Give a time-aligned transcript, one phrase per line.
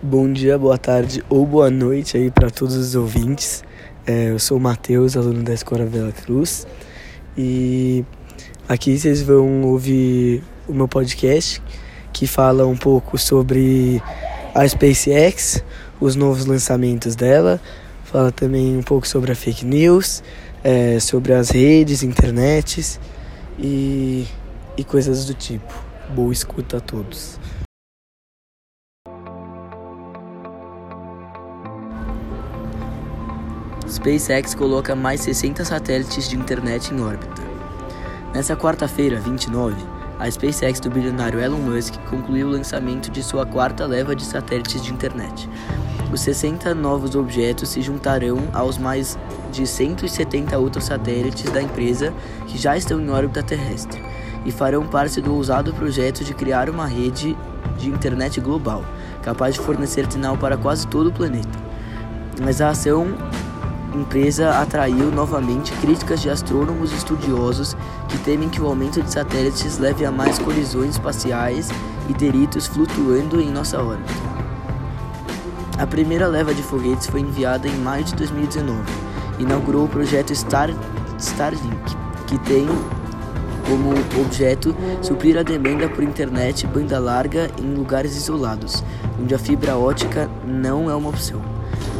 [0.00, 3.64] Bom dia, boa tarde ou boa noite aí para todos os ouvintes.
[4.06, 6.68] É, eu sou o Matheus, aluno da Escola Vela Cruz,
[7.36, 8.04] e
[8.68, 11.60] aqui vocês vão ouvir o meu podcast
[12.12, 14.00] que fala um pouco sobre
[14.54, 15.64] a SpaceX,
[16.00, 17.60] os novos lançamentos dela,
[18.04, 20.22] fala também um pouco sobre a fake news,
[20.62, 23.00] é, sobre as redes, internets
[23.58, 24.28] e,
[24.76, 25.74] e coisas do tipo.
[26.14, 27.36] Boa escuta a todos.
[33.90, 37.42] SpaceX coloca mais 60 satélites de internet em órbita.
[38.34, 39.76] Nessa quarta-feira, 29,
[40.18, 44.82] a SpaceX do bilionário Elon Musk concluiu o lançamento de sua quarta leva de satélites
[44.82, 45.48] de internet.
[46.12, 49.18] Os 60 novos objetos se juntarão aos mais
[49.50, 52.12] de 170 outros satélites da empresa
[52.46, 54.02] que já estão em órbita terrestre
[54.44, 57.36] e farão parte do ousado projeto de criar uma rede
[57.78, 58.84] de internet global,
[59.22, 61.58] capaz de fornecer sinal para quase todo o planeta.
[62.40, 63.16] Mas a ação
[63.94, 67.76] empresa atraiu novamente críticas de astrônomos e estudiosos
[68.08, 71.68] que temem que o aumento de satélites leve a mais colisões espaciais
[72.08, 74.12] e deritos flutuando em nossa órbita.
[75.78, 78.80] A primeira leva de foguetes foi enviada em maio de 2019
[79.38, 80.70] e inaugurou o projeto Star,
[81.18, 82.66] Starlink, que tem
[83.68, 88.82] como objeto suprir a demanda por internet banda larga em lugares isolados,
[89.20, 91.57] onde a fibra ótica não é uma opção.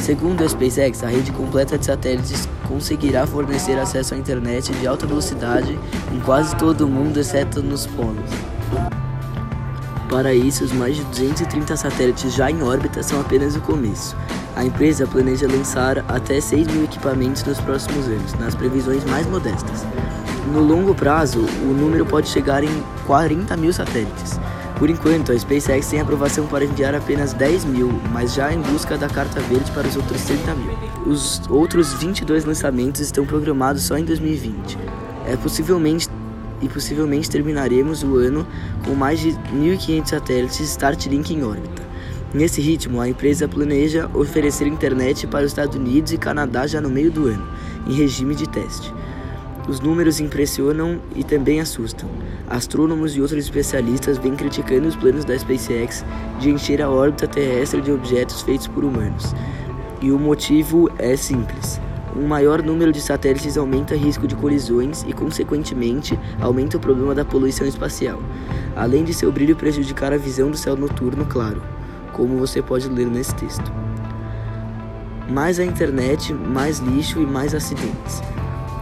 [0.00, 5.06] Segundo a SpaceX, a rede completa de satélites conseguirá fornecer acesso à internet de alta
[5.06, 5.78] velocidade
[6.12, 8.30] em quase todo o mundo, exceto nos polos.
[10.08, 14.16] Para isso, os mais de 230 satélites já em órbita são apenas o começo.
[14.56, 19.84] A empresa planeja lançar até 6 mil equipamentos nos próximos anos, nas previsões mais modestas.
[20.52, 24.40] No longo prazo, o número pode chegar em 40 mil satélites.
[24.80, 28.96] Por enquanto, a SpaceX tem aprovação para enviar apenas 10 mil, mas já em busca
[28.96, 30.72] da carta verde para os outros 30 mil.
[31.04, 34.78] Os outros 22 lançamentos estão programados só em 2020.
[35.26, 36.08] É possivelmente
[36.62, 38.46] e possivelmente terminaremos o ano
[38.82, 41.82] com mais de 1.500 satélites Starlink em órbita.
[42.32, 46.88] Nesse ritmo, a empresa planeja oferecer internet para os Estados Unidos e Canadá já no
[46.88, 47.46] meio do ano,
[47.86, 48.90] em regime de teste.
[49.70, 52.08] Os números impressionam e também assustam.
[52.48, 56.04] Astrônomos e outros especialistas vêm criticando os planos da SpaceX
[56.40, 59.32] de encher a órbita terrestre de objetos feitos por humanos.
[60.02, 61.80] E o motivo é simples.
[62.16, 67.14] Um maior número de satélites aumenta o risco de colisões e, consequentemente, aumenta o problema
[67.14, 68.20] da poluição espacial,
[68.74, 71.62] além de seu brilho prejudicar a visão do céu noturno claro,
[72.12, 73.72] como você pode ler nesse texto.
[75.28, 78.20] Mais a internet, mais lixo e mais acidentes.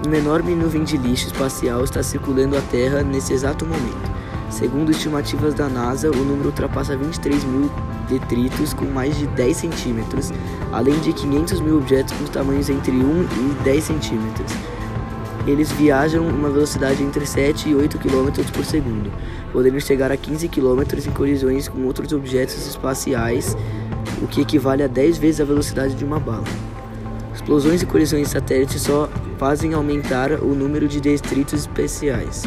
[0.06, 4.08] Uma enorme nuvem de lixo espacial está circulando a Terra nesse exato momento.
[4.48, 7.68] Segundo estimativas da NASA, o número ultrapassa 23 mil
[8.08, 10.32] detritos com mais de 10 centímetros,
[10.72, 14.52] além de 500 mil objetos com tamanhos entre 1 e 10 centímetros.
[15.46, 19.10] Eles viajam uma velocidade entre 7 e 8 km por segundo,
[19.52, 23.56] podendo chegar a 15 km em colisões com outros objetos espaciais,
[24.22, 26.44] o que equivale a 10 vezes a velocidade de uma bala.
[27.48, 32.42] Explosões e colisões de satélites só fazem aumentar o número de distritos especiais.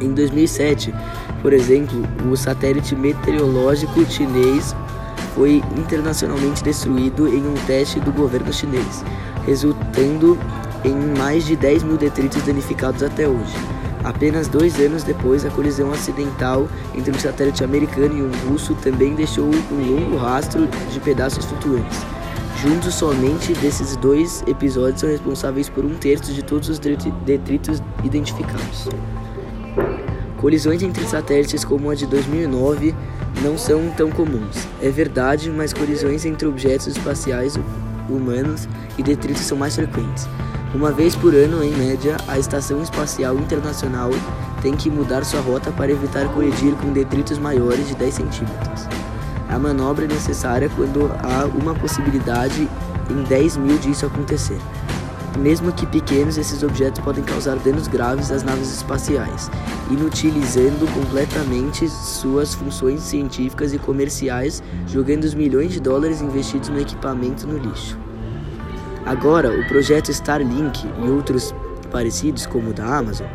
[0.00, 0.94] Em 2007,
[1.42, 2.02] por exemplo,
[2.32, 4.74] o satélite meteorológico chinês
[5.34, 9.04] foi internacionalmente destruído em um teste do governo chinês,
[9.44, 10.38] resultando
[10.86, 13.54] em mais de 10 mil detritos danificados até hoje.
[14.02, 19.14] Apenas dois anos depois, a colisão acidental entre um satélite americano e um russo também
[19.14, 22.23] deixou um longo rastro de pedaços flutuantes.
[22.64, 28.88] Juntos, somente desses dois episódios são responsáveis por um terço de todos os detritos identificados.
[30.38, 32.94] Colisões entre satélites como a de 2009
[33.42, 34.66] não são tão comuns.
[34.80, 37.58] É verdade, mas colisões entre objetos espaciais
[38.08, 40.26] humanos e detritos são mais frequentes.
[40.74, 44.08] Uma vez por ano, em média, a Estação Espacial Internacional
[44.62, 49.03] tem que mudar sua rota para evitar colidir com detritos maiores de 10 centímetros.
[49.54, 52.68] A manobra é necessária quando há uma possibilidade
[53.08, 54.58] em 10 mil disso acontecer.
[55.38, 59.48] Mesmo que pequenos, esses objetos podem causar danos graves às naves espaciais,
[59.88, 67.46] inutilizando completamente suas funções científicas e comerciais, jogando os milhões de dólares investidos no equipamento
[67.46, 67.96] no lixo.
[69.06, 71.54] Agora, o projeto Starlink e outros
[71.92, 73.28] parecidos, como o da Amazon,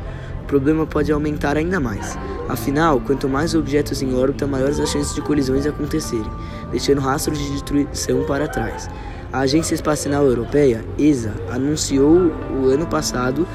[0.50, 2.18] problema pode aumentar ainda mais.
[2.50, 6.30] Afinal, quanto mais objetos em órbita, maiores as chances de colisões acontecerem,
[6.72, 8.90] deixando rastros de destruição para trás.
[9.32, 13.48] A Agência Espacial Europeia, ESA, anunciou o ano passado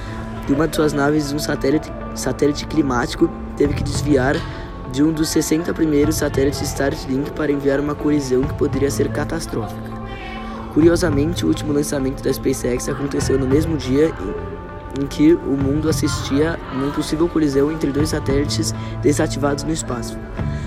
[0.47, 4.37] que uma de suas naves, um satélite, satélite climático, teve que desviar
[4.93, 9.93] de um dos 60 primeiros satélites Starlink para enviar uma colisão que poderia ser catastrófica.
[10.73, 14.13] Curiosamente, o último lançamento da SpaceX aconteceu no mesmo dia
[15.01, 20.17] em que o mundo assistia a uma possível colisão entre dois satélites desativados no espaço.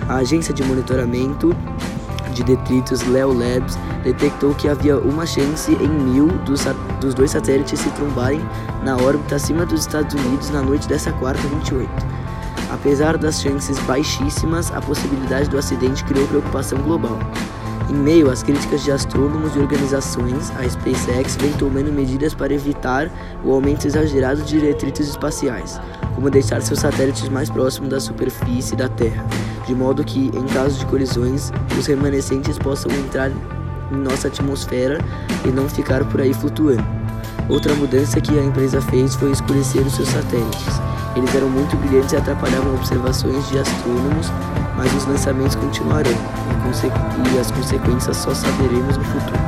[0.07, 1.55] A agência de monitoramento
[2.33, 6.65] de detritos Leo Labs detectou que havia uma chance em mil dos,
[7.01, 8.41] dos dois satélites se trombarem
[8.83, 11.89] na órbita acima dos Estados Unidos na noite dessa quarta 28.
[12.69, 17.17] Apesar das chances baixíssimas, a possibilidade do acidente criou preocupação global.
[17.89, 23.09] Em meio às críticas de astrônomos e organizações, a SpaceX vem tomando medidas para evitar
[23.45, 25.79] o aumento exagerado de detritos espaciais,
[26.13, 29.25] como deixar seus satélites mais próximos da superfície da Terra,
[29.65, 33.31] de modo que, em caso de colisões, os remanescentes possam entrar
[33.91, 34.99] em nossa atmosfera
[35.45, 36.85] e não ficar por aí flutuando.
[37.47, 40.96] Outra mudança que a empresa fez foi escurecer os seus satélites.
[41.17, 44.31] Eles eram muito brilhantes e atrapalhavam observações de astrônomos,
[44.77, 49.39] mas os lançamentos continuarão e, e as consequências só saberemos no futuro.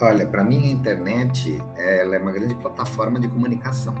[0.00, 3.94] Olha, para mim a internet ela é uma grande plataforma de comunicação.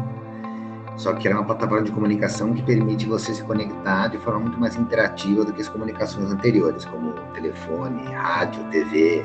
[0.96, 4.40] Só que ela é uma plataforma de comunicação que permite você se conectar de forma
[4.40, 9.24] muito mais interativa do que as comunicações anteriores, como telefone, rádio, TV.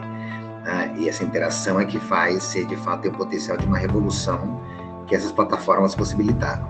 [0.67, 0.93] Né?
[0.97, 4.61] E essa interação é que faz ser de fato o potencial de uma revolução
[5.07, 6.67] que essas plataformas possibilitaram.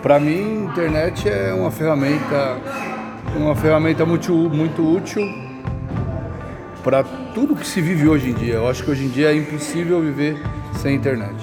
[0.00, 2.56] Para mim, a internet é uma ferramenta,
[3.34, 5.22] uma ferramenta muito, muito útil
[6.84, 7.02] para
[7.34, 8.54] tudo que se vive hoje em dia.
[8.54, 10.40] Eu acho que hoje em dia é impossível viver
[10.76, 11.34] sem internet.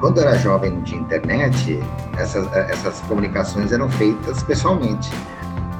[0.00, 1.78] Quando eu era jovem não tinha internet,
[2.18, 5.08] essas, essas comunicações eram feitas pessoalmente.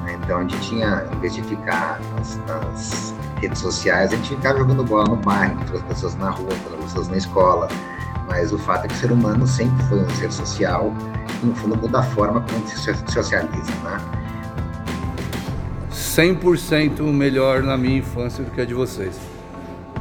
[0.05, 0.17] Né?
[0.23, 4.59] Então a gente tinha, em vez de ficar nas, nas redes sociais, a gente ficava
[4.59, 7.67] jogando bola no bairro, com as pessoas na rua, com as pessoas na escola.
[8.27, 10.93] Mas o fato é que o ser humano sempre foi um ser social
[11.41, 12.77] e, no fundo, muda a forma como se
[13.11, 13.97] socializa, né?
[15.91, 19.19] 100% melhor na minha infância do que a de vocês.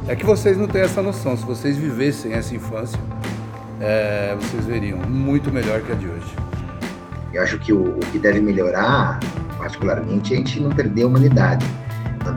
[0.07, 1.37] É que vocês não têm essa noção.
[1.37, 2.99] Se vocês vivessem essa infância,
[3.81, 6.35] é, vocês veriam muito melhor que a de hoje.
[7.33, 9.21] Eu acho que o, o que deve melhorar,
[9.57, 11.67] particularmente, é a gente não perder a humanidade,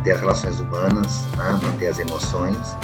[0.02, 1.60] manter as relações humanas, né?
[1.62, 2.76] manter as emoções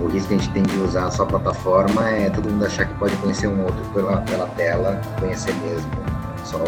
[0.00, 2.86] o risco que a gente tem de usar a sua plataforma é todo mundo achar
[2.86, 5.90] que pode conhecer um outro pela, pela tela, conhecer mesmo
[6.44, 6.62] só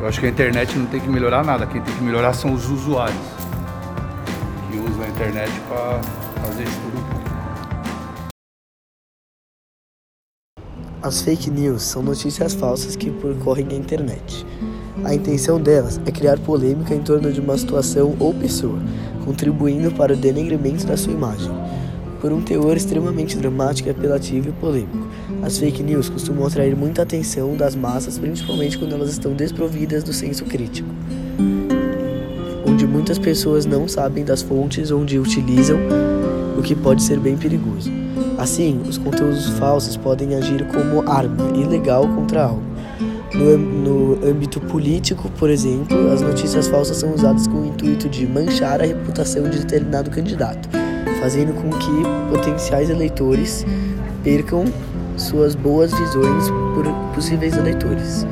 [0.00, 2.54] Eu acho que a internet não tem que melhorar nada, quem tem que melhorar são
[2.54, 3.18] os usuários
[4.70, 6.00] que usam a internet para
[6.46, 7.20] fazer isso tudo.
[11.02, 14.46] As fake news são notícias falsas que percorrem a internet.
[15.02, 18.78] A intenção delas é criar polêmica em torno de uma situação ou pessoa,
[19.24, 21.50] contribuindo para o denegrimento da sua imagem.
[22.20, 25.08] Por um teor extremamente dramático, apelativo e polêmico,
[25.42, 30.12] as fake news costumam atrair muita atenção das massas, principalmente quando elas estão desprovidas do
[30.12, 30.88] senso crítico,
[32.66, 35.78] onde muitas pessoas não sabem das fontes onde utilizam,
[36.58, 37.90] o que pode ser bem perigoso.
[38.36, 42.69] Assim, os conteúdos falsos podem agir como arma ilegal contra algo
[43.34, 48.26] no, no âmbito político, por exemplo, as notícias falsas são usadas com o intuito de
[48.26, 50.68] manchar a reputação de determinado candidato,
[51.20, 53.64] fazendo com que potenciais eleitores
[54.22, 54.64] percam
[55.16, 58.26] suas boas visões por possíveis eleitores.